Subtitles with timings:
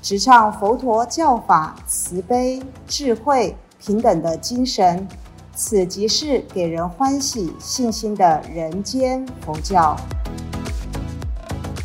[0.00, 5.06] 直唱佛陀教法慈悲、智慧、平等的精神，
[5.56, 9.96] 此即是给人欢喜、信心的人间佛教。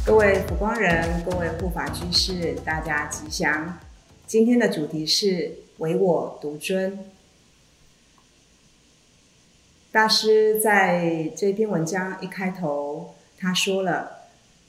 [0.06, 3.80] 各位普光人，各位护法居士，大家吉祥。
[4.28, 7.00] 今天的主题是唯我独尊。
[9.92, 14.12] 大师在这篇文章一开头，他说了，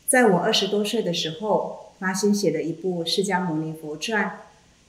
[0.07, 1.84] 在我二十多岁的时候。
[2.05, 4.27] 他新写了一部《释迦牟尼佛传》，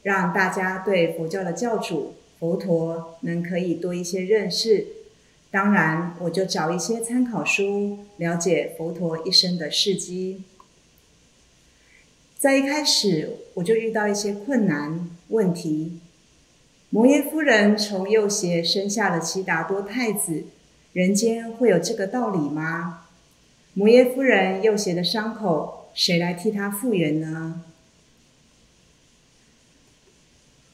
[0.04, 4.88] 让大家对佛教的教主佛陀能可以多一些认识。
[5.50, 10.44] 当然，我就找一些参考书，了解佛陀一生的事迹。
[12.38, 16.02] 在一开始，我就遇到一些困难问题。
[16.90, 20.44] 摩耶夫人从右胁生下了悉达多太子，
[20.92, 23.06] 人间会有这个道理吗？
[23.74, 25.85] 摩耶夫人右胁的伤口。
[25.96, 27.64] 谁来替他复原呢？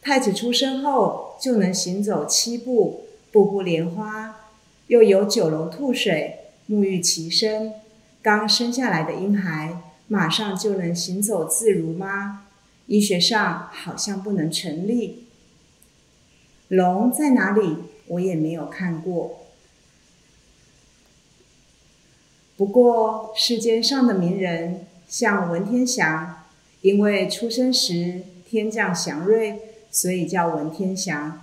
[0.01, 4.35] 太子出生后就能行走七步，步步莲花，
[4.87, 7.71] 又有九龙吐水，沐浴其身。
[8.23, 12.47] 刚生下来的婴孩马上就能行走自如吗？
[12.87, 15.27] 医学上好像不能成立。
[16.67, 17.77] 龙在哪里？
[18.07, 19.41] 我也没有看过。
[22.57, 24.87] 不过世间上的名人。
[25.11, 26.45] 像文天祥，
[26.79, 29.59] 因为出生时天降祥瑞，
[29.91, 31.41] 所以叫文天祥。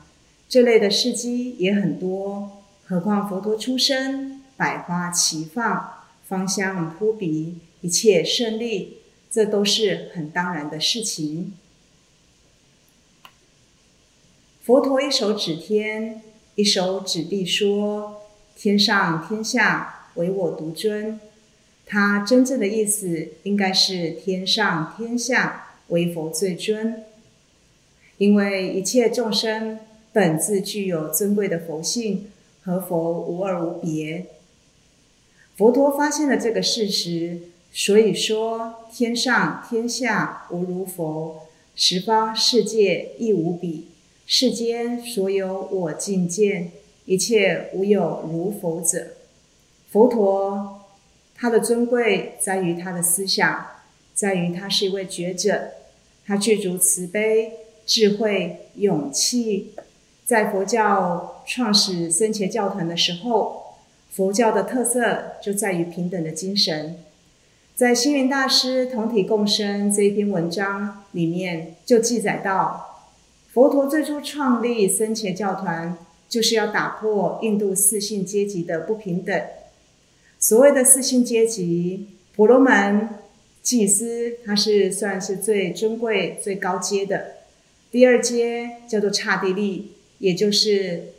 [0.49, 2.63] 这类的事迹也很多。
[2.87, 11.53] 何况佛陀出生，百花齐放，芳香扑鼻，一切顺利，这都是很当然的事情。
[14.63, 16.23] 佛陀一手指天，
[16.55, 18.23] 一手指地，说
[18.57, 21.21] ：“天上天下，唯我独尊。”
[21.91, 27.03] 他真正的意思应该是天上天下唯佛最尊，
[28.19, 29.79] 因为一切众生
[30.13, 32.31] 本自具有尊贵的佛性，
[32.63, 34.27] 和佛无二无别。
[35.57, 37.41] 佛陀发现了这个事实，
[37.73, 43.87] 所以说天上天下无如佛，十方世界亦无比，
[44.27, 46.71] 世间所有我境界，
[47.07, 49.07] 一切无有如佛者。
[49.91, 50.78] 佛陀。
[51.41, 53.65] 他的尊贵在于他的思想，
[54.13, 55.71] 在于他是一位觉者，
[56.27, 57.53] 他具足慈悲、
[57.87, 59.73] 智慧、勇气。
[60.25, 63.77] 在佛教创始僧伽教团的时候，
[64.11, 66.97] 佛教的特色就在于平等的精神。
[67.77, 73.07] 在星云大师《同体共生》这一篇文章里面，就记载到，
[73.53, 75.97] 佛陀最初创立僧伽教团，
[76.29, 79.41] 就是要打破印度四姓阶级的不平等。
[80.41, 82.07] 所谓的四姓阶级，
[82.37, 83.09] 婆罗门
[83.61, 87.39] 祭司，他是算是最尊贵、最高阶的。
[87.91, 91.15] 第二阶叫做刹帝利，也就是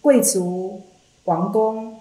[0.00, 0.82] 贵族、
[1.24, 2.00] 王公、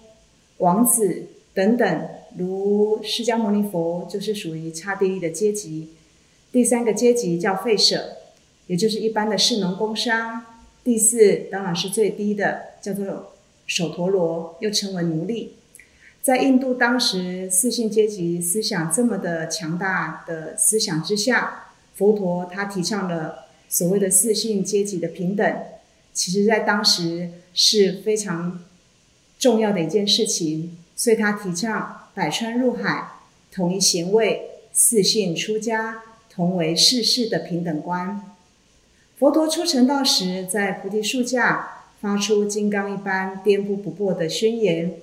[0.57, 5.89] 王子等等，如释迦牟尼佛就是属于刹帝利的阶级。
[6.51, 8.17] 第三个阶级叫吠舍，
[8.65, 10.43] 也就是一般的士农工商。
[10.83, 13.33] 第四当然是最低的，叫做
[13.67, 15.53] 首陀罗，又称为奴隶。
[16.23, 25.53] 在印度当时四姓阶级思想这么的强大的思想之下，佛陀他提倡了所谓的四姓阶级的平等，
[26.13, 28.63] 其实在当时是非常
[29.37, 33.05] 重要的一件事情，所以他提倡百川入海，
[33.51, 38.21] 统一贤位，四姓出家，同为世事的平等观。
[39.19, 44.93] 佛陀出成道时，在菩提树下发出金刚一般颠扑不破的宣言。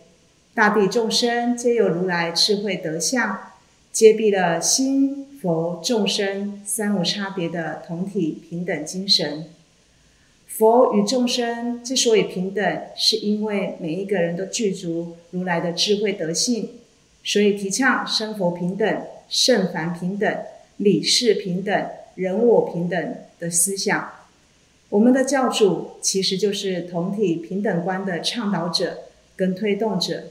[0.53, 3.53] 大地众生皆有如来智慧德相，
[3.93, 9.45] 揭蔽了心佛众生三无差别的同体平等精神。
[10.49, 16.81] 佛与众生之所以平等，是因为每一个人都具足如来的智慧德性，
[17.23, 20.37] 所以提倡生佛平等、圣凡平等、
[20.79, 21.87] 理事平等、
[22.17, 24.11] 人我平等的思想。
[24.89, 28.99] 我们的教主其实就是同体平等观的倡导者
[29.37, 30.25] 跟推动者。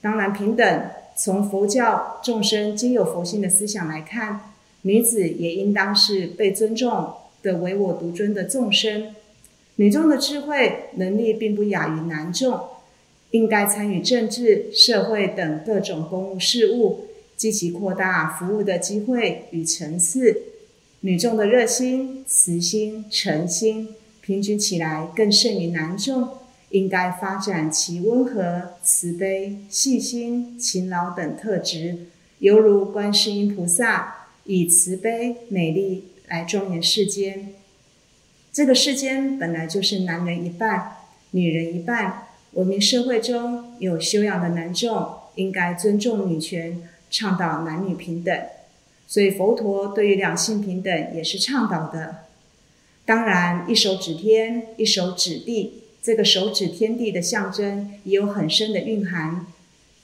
[0.00, 0.82] 当然，平等
[1.14, 4.52] 从佛教众生皆有佛性的思想来看，
[4.82, 7.12] 女子也应当是被尊重、
[7.42, 9.14] 的唯我独尊的众生。
[9.76, 12.60] 女众的智慧能力并不亚于男众，
[13.30, 17.06] 应该参与政治、社会等各种公务事务，
[17.36, 20.42] 积极扩大服务的机会与层次。
[21.00, 26.28] 女众的热心、慈心、诚心，平均起来更胜于男众，
[26.70, 32.06] 应该发展其温和、慈悲、细心、勤劳等特质，
[32.38, 37.54] 犹如观世音菩萨以慈悲、美丽来庄严世间。
[38.52, 40.96] 这个世间本来就是男人一半，
[41.32, 42.26] 女人一半。
[42.52, 48.36] 文明社会中有修养的男众，应该尊重女权，倡导男女平等。
[49.06, 52.24] 所以佛陀对于两性平等也是倡导的。
[53.04, 59.46] 当然，一手指天，一手指地，这个手指天地的象征也有很深的蕴含。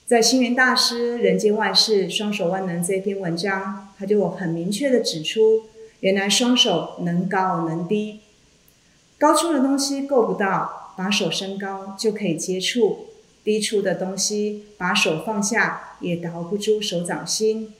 [0.06, 5.64] 在星云大师《人间万事双手万能》这篇文章，他就很明确的指出，
[6.00, 8.20] 原来双手能高能低。
[9.19, 13.06] 高处的东西够不到，把手伸高就可以接触；
[13.43, 17.72] 低处的东西，把手放下也逃不出手掌心。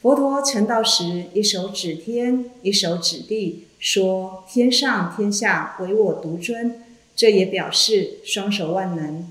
[0.00, 6.82] 佛陀成道时，一手指天，一手指地，说：“天上天下唯我独尊。”
[7.18, 9.30] 这也表示双手万能。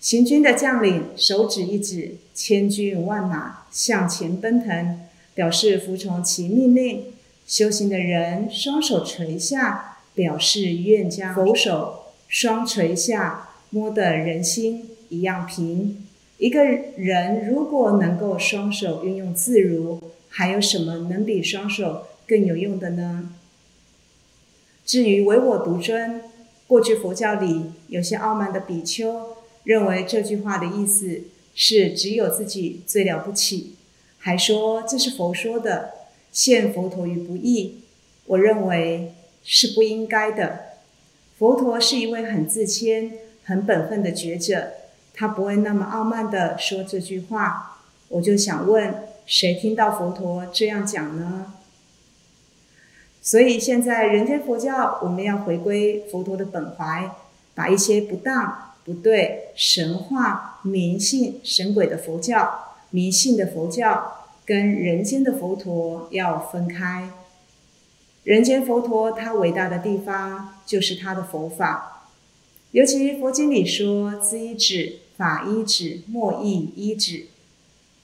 [0.00, 5.02] 行军的将领手指一指，千军万马向前奔腾，
[5.34, 7.12] 表示服从其命令。
[7.46, 9.90] 修行的人双手垂下。
[10.14, 16.06] 表示愿将佛手双垂下，摸得人心一样平。
[16.38, 23.30] 一个人如果能够双手运用自如，还有什么能比双手更有用的呢？
[24.86, 26.20] 至于唯我独尊，
[26.66, 31.22] 过去佛教里有些傲慢的比丘认为这句话的意思
[31.54, 33.74] 是只有自己最了不起，
[34.18, 35.90] 还说这是佛说的，
[36.32, 37.80] 陷佛陀于不义。
[38.26, 39.14] 我认为。
[39.46, 40.78] 是不应该的。
[41.38, 43.12] 佛陀是一位很自谦、
[43.44, 44.72] 很本分的觉者，
[45.12, 47.82] 他不会那么傲慢的说这句话。
[48.08, 51.52] 我就想问，谁听到佛陀这样讲呢？
[53.26, 57.10] 所以现在人间佛教，我们要回归佛陀的本怀，
[57.54, 67.08] 把一些不当、不对、神话、迷信、神鬼的佛教、迷信的佛教，跟人间的佛陀要分开。
[68.24, 72.10] 人间佛陀，他伟大的地方就是他的佛法。
[72.72, 77.28] 尤其佛经里说“知一指，法一指，莫异一指”。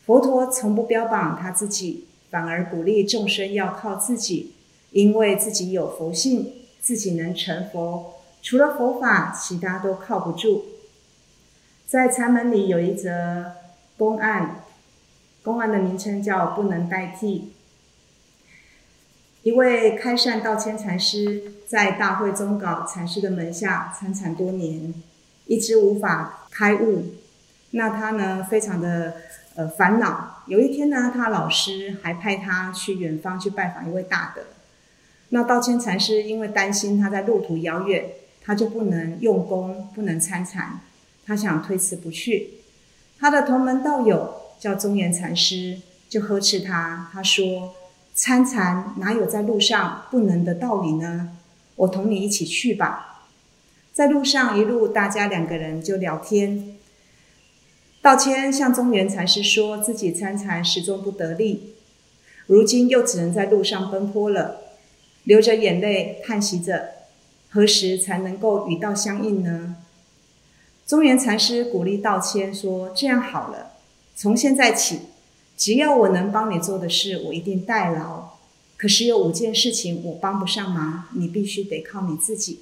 [0.06, 4.54] 佛陀从不标榜他自己，反而鼓励众生要靠自己，
[4.92, 8.14] 因为自己有佛性，自己能成佛。
[8.42, 10.64] 除了佛法，其他都靠不住。
[11.86, 13.52] 在禅门里有一则
[13.98, 14.64] 公案，
[15.42, 17.52] 公案的名称叫“不能代替”。
[19.42, 24.94] 一位开善道谦禅师在大会宗稿禅师的门下参禅多年，
[25.46, 27.14] 一直无法开悟。
[27.70, 29.14] 那他呢，非常的
[29.54, 30.42] 呃烦恼。
[30.46, 34.42] 有一天呢，他老师还派他去远方去拜访一位大德。
[35.30, 38.10] 那道谦禅师因为担心他在路途遥远，
[38.42, 40.80] 他就不能用功，不能参禅。
[41.26, 42.50] 他想推辞不去。
[43.18, 47.74] 他的同门道友叫宗岩禅师，就呵斥他，他说。
[48.12, 51.38] 参禅哪有在路上不能的道理呢？
[51.76, 53.28] 我同你一起去吧。
[53.94, 56.76] 在路上一路，大家两个人就聊天。
[58.02, 61.76] 道谦向宗元禅师说自己参禅始终不得力，
[62.46, 64.60] 如今又只能在路上奔波了，
[65.24, 66.90] 流着眼泪叹息着，
[67.50, 69.76] 何时才能够与道相应呢？
[70.86, 73.72] 中原禅师鼓励道谦说：“这样好了，
[74.16, 75.00] 从现在起。”
[75.56, 78.30] 只要我能帮你做的事，我一定代劳。
[78.78, 82.60] 可是有五件事情我帮不上忙，你必须得靠你自己。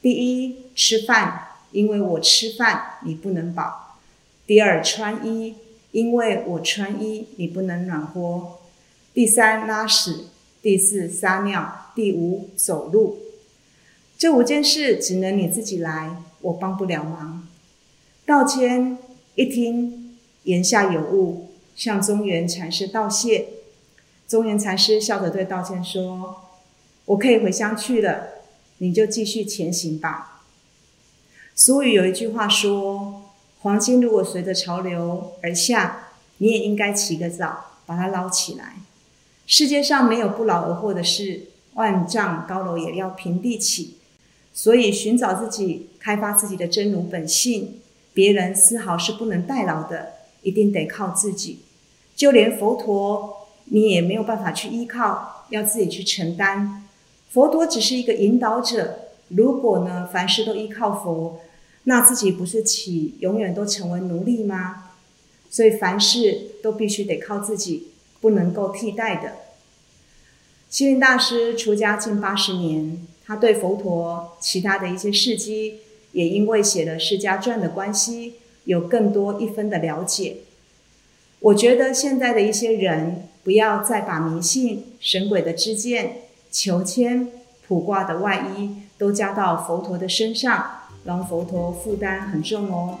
[0.00, 3.98] 第一，吃饭，因为我吃饭，你不能饱；
[4.46, 5.56] 第二，穿衣，
[5.92, 8.58] 因为我穿衣，你不能暖和；
[9.12, 10.30] 第三，拉屎；
[10.64, 13.18] 第四，撒尿；第五，走路。
[14.16, 17.46] 这五件事只能你自己来，我帮不了忙。
[18.24, 18.96] 道谦
[19.34, 21.50] 一听，言下有物。
[21.76, 23.48] 向中元禅师道谢，
[24.26, 26.36] 中元禅师笑着对道谦说
[27.04, 28.28] ：“我可以回乡去了，
[28.78, 30.46] 你就继续前行吧。”
[31.54, 33.24] 俗语有一句话说
[33.60, 38.76] ：“黄金如果随着潮流而下，你也应该起个早把它捞起来。”
[39.46, 43.96] 世界上没有不劳而获的事，万丈高楼也要平地起。
[44.52, 47.80] 所以，寻找自己，开发自己的真如本性，
[48.12, 50.12] 别人丝毫是不能代劳的。
[50.42, 51.60] 一定得靠自己，
[52.14, 56.86] 就连佛陀，你也没有办法去依靠，要自己去承担。
[57.30, 58.98] 佛陀只是一个引导者。
[59.28, 61.40] 如果呢，凡事都依靠佛，
[61.84, 64.90] 那自己不是岂永远都成为奴隶吗？
[65.48, 67.88] 所以凡事都必须得靠自己，
[68.24, 69.32] 不能够替代的。
[70.70, 75.80] 西林大师出家近八十年，他对佛陀其他的一些事迹，
[76.12, 80.38] 也因为写了《释迦传》的关系，有更多一分的了解。
[81.40, 87.28] 我觉得现在的一些人，不要再把迷信、神鬼的知见、求签、
[87.68, 88.76] 卜卦的外衣。
[88.96, 93.00] 都加到佛陀的身上，让佛陀负担很重哦。